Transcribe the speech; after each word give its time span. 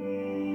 Mm-hmm. 0.00 0.47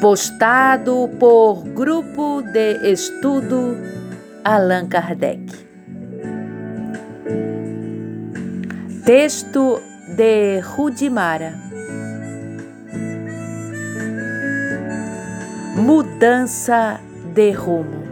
Postado 0.00 1.08
por 1.18 1.64
Grupo 1.64 2.42
de 2.42 2.92
Estudo 2.92 3.76
Allan 4.44 4.88
Kardec. 4.88 5.40
Texto 9.04 9.80
de 10.16 10.60
Rudimara. 10.60 11.54
Mudança 15.76 17.00
de 17.34 17.52
rumo. 17.52 18.04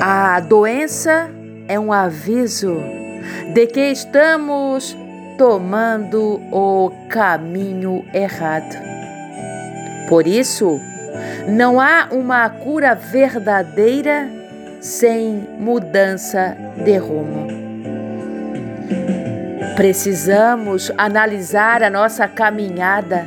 A 0.00 0.40
doença 0.40 1.30
é 1.68 1.78
um 1.78 1.92
aviso 1.92 2.76
de 3.52 3.66
que 3.66 3.90
estamos 3.90 4.96
tomando 5.36 6.40
o 6.52 6.92
caminho 7.08 8.04
errado. 8.12 8.76
Por 10.08 10.26
isso, 10.26 10.80
não 11.48 11.80
há 11.80 12.08
uma 12.10 12.48
cura 12.48 12.94
verdadeira 12.94 14.28
sem 14.80 15.46
mudança 15.58 16.56
de 16.84 16.96
rumo. 16.98 17.48
Precisamos 19.76 20.92
analisar 20.96 21.82
a 21.82 21.90
nossa 21.90 22.28
caminhada, 22.28 23.26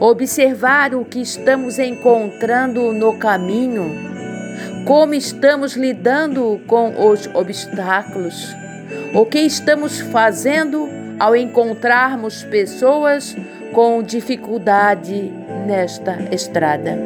observar 0.00 0.94
o 0.94 1.04
que 1.04 1.20
estamos 1.20 1.78
encontrando 1.78 2.92
no 2.92 3.16
caminho, 3.18 3.90
como 4.84 5.14
estamos 5.14 5.76
lidando 5.76 6.60
com 6.66 7.08
os 7.10 7.28
obstáculos, 7.34 8.54
o 9.14 9.24
que 9.26 9.40
estamos 9.40 10.00
fazendo 10.00 11.05
ao 11.18 11.34
encontrarmos 11.34 12.42
pessoas 12.44 13.36
com 13.72 14.02
dificuldade 14.02 15.32
nesta 15.66 16.16
estrada. 16.32 16.96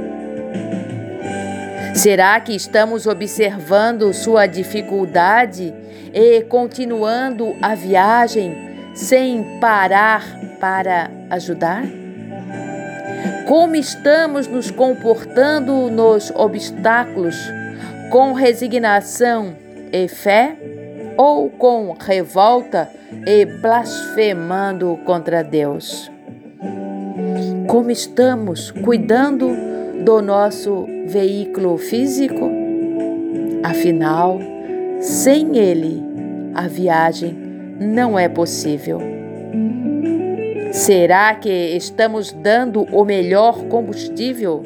Será 1.95 2.39
que 2.41 2.55
estamos 2.55 3.07
observando 3.07 4.13
sua 4.15 4.47
dificuldade 4.47 5.75
e 6.15 6.43
continuando 6.43 7.55
a 7.61 7.75
viagem 7.75 8.57
sem 8.95 9.59
parar 9.61 10.25
para 10.61 11.11
ajudar? 11.29 11.83
Como 13.47 13.75
estamos 13.75 14.47
nos 14.47 14.71
comportando 14.71 15.91
nos 15.91 16.31
obstáculos 16.31 17.37
com 18.11 18.33
resignação 18.33 19.57
e 19.93 20.07
fé 20.07 20.57
ou 21.17 21.49
com 21.51 21.95
revolta 21.99 22.91
e 23.27 23.45
blasfemando 23.45 24.99
contra 25.05 25.43
Deus. 25.43 26.11
Como 27.67 27.91
estamos 27.91 28.71
cuidando 28.71 29.51
do 30.05 30.21
nosso 30.21 30.87
veículo 31.07 31.77
físico? 31.79 32.51
Afinal, 33.63 34.39
sem 35.01 35.57
ele, 35.57 36.03
a 36.55 36.67
viagem 36.67 37.37
não 37.79 38.19
é 38.19 38.29
possível. 38.29 39.01
Será 40.73 41.35
que 41.35 41.51
estamos 41.51 42.33
dando 42.33 42.83
o 42.93 43.05
melhor 43.05 43.65
combustível, 43.65 44.63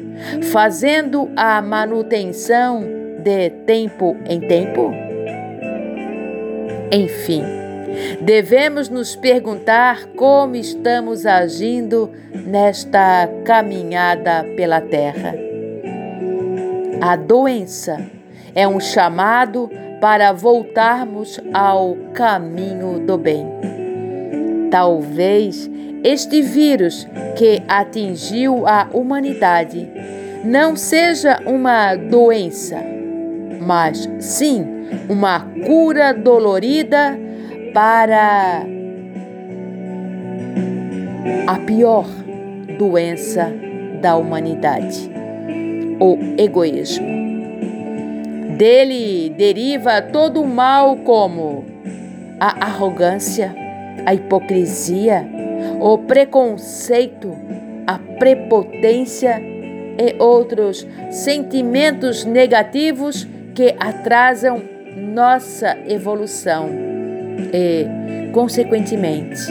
fazendo 0.51 1.29
a 1.35 1.61
manutenção 1.61 2.83
de 3.23 3.49
tempo 3.65 4.15
em 4.29 4.39
tempo? 4.39 4.91
Enfim, 6.91 7.65
Devemos 8.21 8.89
nos 8.89 9.15
perguntar 9.15 10.07
como 10.15 10.55
estamos 10.55 11.25
agindo 11.25 12.11
nesta 12.33 13.29
caminhada 13.45 14.43
pela 14.55 14.81
terra. 14.81 15.33
A 17.01 17.15
doença 17.15 18.05
é 18.53 18.67
um 18.67 18.79
chamado 18.79 19.69
para 20.01 20.31
voltarmos 20.33 21.39
ao 21.53 21.95
caminho 22.13 22.99
do 22.99 23.17
bem. 23.17 23.47
Talvez 24.69 25.69
este 26.03 26.41
vírus 26.41 27.07
que 27.37 27.61
atingiu 27.67 28.67
a 28.67 28.89
humanidade 28.93 29.89
não 30.43 30.75
seja 30.75 31.39
uma 31.45 31.95
doença, 31.95 32.77
mas 33.61 34.09
sim 34.19 34.74
uma 35.09 35.39
cura 35.65 36.13
dolorida 36.13 37.17
para 37.73 38.65
a 41.47 41.59
pior 41.59 42.05
doença 42.77 43.51
da 44.01 44.15
humanidade, 44.15 45.09
o 45.99 46.17
egoísmo. 46.37 47.05
Dele 48.57 49.33
deriva 49.37 50.01
todo 50.01 50.41
o 50.41 50.47
mal, 50.47 50.97
como 50.97 51.65
a 52.39 52.65
arrogância, 52.65 53.53
a 54.05 54.13
hipocrisia, 54.13 55.27
o 55.81 55.97
preconceito, 55.97 57.35
a 57.85 57.99
prepotência 58.17 59.41
e 59.97 60.15
outros 60.19 60.87
sentimentos 61.09 62.23
negativos 62.25 63.27
que 63.53 63.75
atrasam 63.79 64.74
nossa 64.95 65.77
evolução 65.87 66.69
e, 67.53 68.31
consequentemente, 68.31 69.41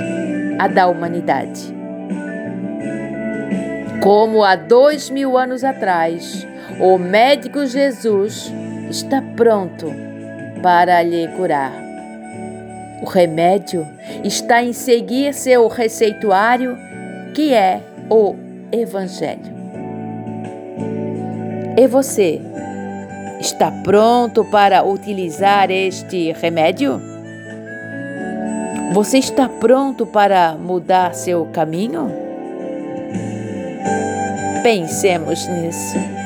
a 0.58 0.66
da 0.68 0.86
humanidade. 0.86 1.74
Como 4.02 4.42
há 4.42 4.56
dois 4.56 5.10
mil 5.10 5.36
anos 5.36 5.64
atrás, 5.64 6.46
o 6.80 6.98
médico 6.98 7.66
Jesus 7.66 8.52
está 8.90 9.22
pronto 9.36 9.86
para 10.62 11.02
lhe 11.02 11.28
curar. 11.28 11.72
O 13.02 13.06
remédio 13.06 13.86
está 14.22 14.62
em 14.62 14.72
seguir 14.72 15.34
seu 15.34 15.68
receituário, 15.68 16.76
que 17.34 17.52
é 17.52 17.80
o 18.08 18.34
Evangelho. 18.72 19.54
E 21.76 21.86
você 21.86 22.40
está 23.44 23.70
pronto 23.70 24.42
para 24.42 24.82
utilizar 24.82 25.70
este 25.70 26.32
remédio? 26.32 26.98
Você 28.94 29.18
está 29.18 29.48
pronto 29.48 30.06
para 30.06 30.54
mudar 30.54 31.14
seu 31.14 31.44
caminho? 31.52 32.10
Pensemos 34.62 35.46
nisso. 35.46 36.23